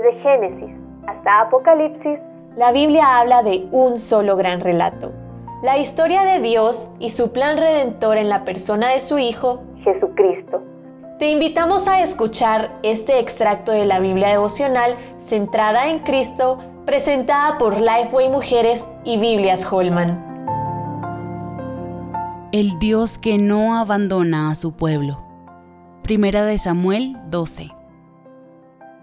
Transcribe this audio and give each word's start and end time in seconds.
Desde 0.00 0.18
Génesis 0.22 0.74
hasta 1.06 1.40
Apocalipsis, 1.42 2.18
la 2.56 2.72
Biblia 2.72 3.18
habla 3.18 3.42
de 3.42 3.68
un 3.70 3.98
solo 3.98 4.34
gran 4.36 4.60
relato. 4.60 5.12
La 5.62 5.76
historia 5.76 6.22
de 6.22 6.40
Dios 6.40 6.94
y 6.98 7.10
su 7.10 7.32
plan 7.34 7.58
redentor 7.58 8.16
en 8.16 8.30
la 8.30 8.44
persona 8.44 8.88
de 8.88 9.00
su 9.00 9.18
Hijo, 9.18 9.62
Jesucristo. 9.84 10.62
Te 11.18 11.30
invitamos 11.30 11.86
a 11.86 12.00
escuchar 12.00 12.70
este 12.82 13.18
extracto 13.18 13.72
de 13.72 13.84
la 13.84 14.00
Biblia 14.00 14.28
devocional 14.28 14.94
centrada 15.18 15.90
en 15.90 15.98
Cristo, 15.98 16.58
presentada 16.86 17.58
por 17.58 17.78
Lifeway 17.78 18.30
Mujeres 18.30 18.88
y 19.04 19.18
Biblias 19.18 19.70
Holman. 19.70 20.24
El 22.52 22.78
Dios 22.78 23.18
que 23.18 23.36
no 23.36 23.76
abandona 23.76 24.50
a 24.50 24.54
su 24.54 24.78
pueblo. 24.78 25.18
Primera 26.02 26.44
de 26.44 26.56
Samuel 26.56 27.16
12. 27.26 27.79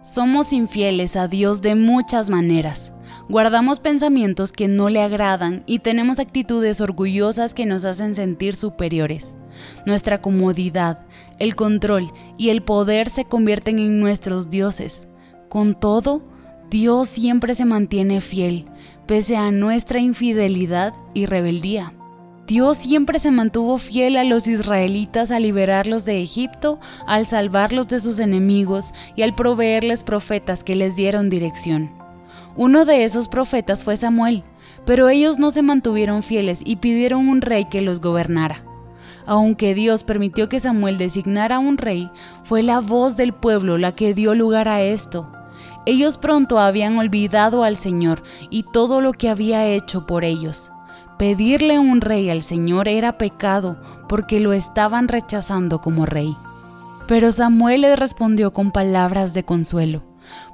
Somos 0.07 0.53
infieles 0.53 1.17
a 1.17 1.27
Dios 1.27 1.61
de 1.61 1.75
muchas 1.75 2.29
maneras. 2.29 2.93
Guardamos 3.27 3.81
pensamientos 3.81 4.53
que 4.53 4.69
no 4.69 4.87
le 4.87 5.01
agradan 5.01 5.63
y 5.65 5.79
tenemos 5.79 6.19
actitudes 6.19 6.79
orgullosas 6.79 7.53
que 7.53 7.65
nos 7.65 7.83
hacen 7.83 8.15
sentir 8.15 8.55
superiores. 8.55 9.35
Nuestra 9.85 10.21
comodidad, 10.21 11.05
el 11.39 11.57
control 11.57 12.09
y 12.37 12.51
el 12.51 12.61
poder 12.63 13.09
se 13.09 13.25
convierten 13.25 13.79
en 13.79 13.99
nuestros 13.99 14.49
dioses. 14.49 15.11
Con 15.49 15.73
todo, 15.73 16.21
Dios 16.69 17.09
siempre 17.09 17.53
se 17.53 17.65
mantiene 17.65 18.21
fiel, 18.21 18.63
pese 19.07 19.35
a 19.35 19.51
nuestra 19.51 19.99
infidelidad 19.99 20.93
y 21.13 21.25
rebeldía. 21.25 21.96
Dios 22.47 22.77
siempre 22.77 23.19
se 23.19 23.29
mantuvo 23.29 23.77
fiel 23.77 24.15
a 24.15 24.23
los 24.23 24.47
israelitas 24.47 25.31
al 25.31 25.43
liberarlos 25.43 26.05
de 26.05 26.21
Egipto, 26.21 26.79
al 27.05 27.27
salvarlos 27.27 27.89
de 27.89 27.99
sus 27.99 28.19
enemigos 28.19 28.93
y 29.17 29.23
al 29.23 29.35
proveerles 29.35 30.05
profetas 30.05 30.63
que 30.63 30.77
les 30.77 30.95
dieron 30.95 31.29
dirección. 31.29 31.91
Uno 32.55 32.85
de 32.85 33.03
esos 33.03 33.27
profetas 33.27 33.83
fue 33.83 33.97
Samuel, 33.97 34.45
pero 34.85 35.09
ellos 35.09 35.39
no 35.39 35.51
se 35.51 35.61
mantuvieron 35.61 36.23
fieles 36.23 36.61
y 36.65 36.77
pidieron 36.77 37.27
un 37.27 37.41
rey 37.41 37.65
que 37.65 37.81
los 37.81 37.99
gobernara. 37.99 38.63
Aunque 39.25 39.75
Dios 39.75 40.05
permitió 40.05 40.47
que 40.47 40.61
Samuel 40.61 40.97
designara 40.97 41.59
un 41.59 41.77
rey, 41.77 42.09
fue 42.45 42.63
la 42.63 42.79
voz 42.79 43.17
del 43.17 43.33
pueblo 43.33 43.77
la 43.77 43.93
que 43.93 44.13
dio 44.13 44.35
lugar 44.35 44.69
a 44.69 44.81
esto. 44.81 45.29
Ellos 45.85 46.17
pronto 46.17 46.59
habían 46.59 46.97
olvidado 46.97 47.63
al 47.63 47.75
Señor 47.75 48.23
y 48.49 48.63
todo 48.63 49.01
lo 49.01 49.11
que 49.11 49.27
había 49.27 49.65
hecho 49.65 50.07
por 50.07 50.23
ellos. 50.23 50.71
Pedirle 51.17 51.79
un 51.79 52.01
rey 52.01 52.29
al 52.29 52.43
Señor 52.43 52.87
era 52.87 53.17
pecado 53.17 53.81
porque 54.07 54.39
lo 54.39 54.53
estaban 54.53 55.07
rechazando 55.07 55.81
como 55.81 56.05
rey. 56.05 56.37
Pero 57.07 57.31
Samuel 57.31 57.81
le 57.81 57.95
respondió 57.95 58.53
con 58.53 58.71
palabras 58.71 59.33
de 59.33 59.43
consuelo, 59.43 60.03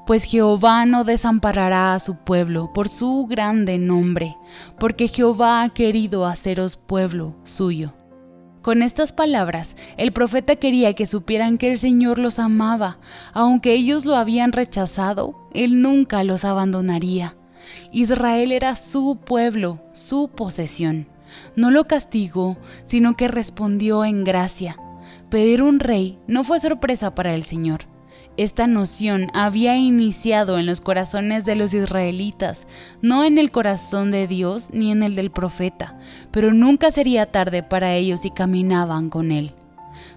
pues 0.05 0.23
Jehová 0.23 0.85
no 0.85 1.03
desamparará 1.03 1.93
a 1.93 1.99
su 1.99 2.23
pueblo 2.23 2.71
por 2.73 2.87
su 2.87 3.27
grande 3.29 3.77
nombre, 3.77 4.37
porque 4.79 5.09
Jehová 5.09 5.63
ha 5.63 5.69
querido 5.69 6.25
haceros 6.25 6.77
pueblo 6.77 7.35
suyo. 7.43 7.93
Con 8.61 8.81
estas 8.81 9.11
palabras, 9.11 9.75
el 9.97 10.13
profeta 10.13 10.55
quería 10.55 10.93
que 10.93 11.07
supieran 11.07 11.57
que 11.57 11.73
el 11.73 11.79
Señor 11.79 12.19
los 12.19 12.39
amaba, 12.39 12.99
aunque 13.33 13.73
ellos 13.73 14.05
lo 14.05 14.15
habían 14.15 14.53
rechazado, 14.53 15.35
Él 15.53 15.81
nunca 15.81 16.23
los 16.23 16.45
abandonaría. 16.45 17.35
Israel 17.91 18.51
era 18.51 18.75
su 18.75 19.17
pueblo, 19.23 19.79
su 19.91 20.29
posesión. 20.29 21.07
No 21.55 21.71
lo 21.71 21.85
castigó, 21.85 22.57
sino 22.83 23.13
que 23.13 23.27
respondió 23.27 24.05
en 24.05 24.23
gracia. 24.23 24.77
Pedir 25.29 25.63
un 25.63 25.79
rey 25.79 26.19
no 26.27 26.43
fue 26.43 26.59
sorpresa 26.59 27.15
para 27.15 27.33
el 27.33 27.43
Señor. 27.43 27.81
Esta 28.35 28.65
noción 28.65 29.29
había 29.35 29.77
iniciado 29.77 30.57
en 30.57 30.65
los 30.65 30.81
corazones 30.81 31.45
de 31.45 31.55
los 31.55 31.73
israelitas, 31.75 32.67
no 33.01 33.23
en 33.23 33.37
el 33.37 33.51
corazón 33.51 34.09
de 34.09 34.27
Dios 34.27 34.69
ni 34.73 34.91
en 34.91 35.03
el 35.03 35.15
del 35.15 35.29
profeta, 35.29 35.99
pero 36.31 36.51
nunca 36.51 36.89
sería 36.89 37.31
tarde 37.31 37.61
para 37.61 37.93
ellos 37.93 38.21
si 38.21 38.31
caminaban 38.31 39.09
con 39.09 39.31
Él. 39.31 39.53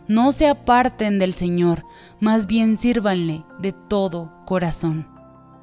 No 0.09 0.33
se 0.33 0.49
aparten 0.49 1.19
del 1.19 1.35
Señor, 1.35 1.85
más 2.19 2.47
bien 2.47 2.79
sírvanle 2.79 3.45
de 3.59 3.73
todo 3.73 4.33
corazón. 4.47 5.16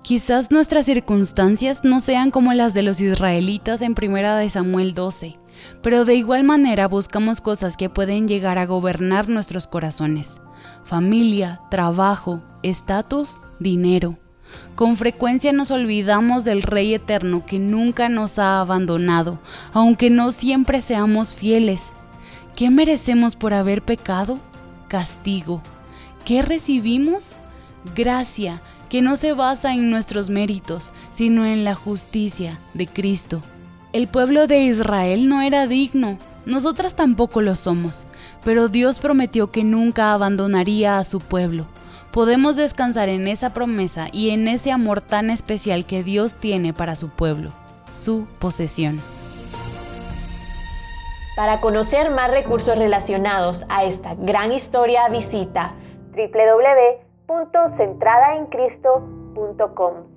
Quizás 0.04 0.52
nuestras 0.52 0.86
circunstancias 0.86 1.86
no 1.86 2.02
sean 2.02 2.30
como 2.30 2.52
las 2.52 2.74
de 2.74 2.84
los 2.84 3.00
israelitas 3.00 3.82
en 3.82 3.96
Primera 3.96 4.36
de 4.36 4.50
Samuel 4.50 4.94
12, 4.94 5.40
pero 5.82 6.04
de 6.04 6.16
igual 6.16 6.44
manera 6.44 6.90
buscamos 6.90 7.40
cosas 7.40 7.78
que 7.78 7.90
pueden 7.90 8.28
llegar 8.28 8.58
a 8.58 8.66
gobernar 8.66 9.30
nuestros 9.30 9.66
corazones. 9.66 10.42
Familia, 10.84 11.62
trabajo, 11.72 12.44
estatus, 12.64 13.40
dinero. 13.62 14.20
Con 14.76 14.98
frecuencia 14.98 15.54
nos 15.54 15.72
olvidamos 15.72 16.44
del 16.44 16.64
Rey 16.64 16.94
Eterno 16.94 17.46
que 17.46 17.60
nunca 17.60 18.10
nos 18.10 18.40
ha 18.40 18.60
abandonado, 18.60 19.40
aunque 19.72 20.10
no 20.10 20.32
siempre 20.32 20.82
seamos 20.82 21.34
fieles. 21.34 21.94
¿Qué 22.58 22.70
merecemos 22.70 23.38
por 23.38 23.54
haber 23.54 23.82
pecado? 23.82 24.42
Castigo. 24.90 25.64
¿Qué 26.26 26.42
recibimos? 26.42 27.38
Gracia 27.96 28.62
que 28.90 29.02
no 29.02 29.16
se 29.16 29.34
basa 29.34 29.74
en 29.74 29.90
nuestros 29.90 30.30
méritos, 30.30 30.94
sino 31.12 31.46
en 31.46 31.64
la 31.64 31.76
justicia 31.76 32.60
de 32.74 32.86
Cristo. 32.86 33.42
El 33.92 34.08
pueblo 34.08 34.48
de 34.48 34.60
Israel 34.60 35.28
no 35.28 35.42
era 35.42 35.68
digno, 35.68 36.18
nosotras 36.46 36.96
tampoco 36.96 37.42
lo 37.42 37.56
somos, 37.56 38.08
pero 38.44 38.68
Dios 38.68 39.00
prometió 39.00 39.52
que 39.52 39.64
nunca 39.64 40.14
abandonaría 40.14 40.98
a 40.98 41.04
su 41.04 41.20
pueblo. 41.20 41.68
Podemos 42.12 42.56
descansar 42.56 43.10
en 43.10 43.28
esa 43.28 43.54
promesa 43.54 44.08
y 44.12 44.32
en 44.32 44.48
ese 44.48 44.72
amor 44.72 45.02
tan 45.02 45.30
especial 45.30 45.86
que 45.86 46.04
Dios 46.04 46.36
tiene 46.36 46.74
para 46.74 46.96
su 46.96 47.10
pueblo, 47.10 47.54
su 47.90 48.28
posesión. 48.40 49.02
Para 51.36 51.62
conocer 51.62 52.12
más 52.12 52.30
recursos 52.30 52.78
relacionados 52.78 53.66
a 53.70 53.86
esta 53.86 54.14
gran 54.14 54.52
historia, 54.52 55.10
visita 55.10 55.74
www.centradaencristo.com. 57.28 60.13